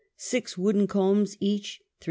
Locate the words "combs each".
0.87-1.77